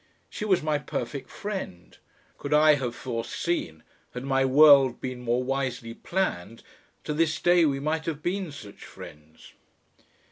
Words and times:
She 0.31 0.45
was 0.45 0.63
my 0.63 0.79
perfect 0.79 1.29
friend. 1.29 1.95
Could 2.39 2.55
I 2.55 2.73
have 2.73 2.95
foreseen, 2.95 3.83
had 4.15 4.23
my 4.23 4.43
world 4.43 4.99
been 4.99 5.21
more 5.21 5.43
wisely 5.43 5.93
planned, 5.93 6.63
to 7.03 7.13
this 7.13 7.39
day 7.39 7.65
we 7.65 7.79
might 7.79 8.07
have 8.07 8.23
been 8.23 8.51
such 8.51 8.83
friends. 8.83 9.53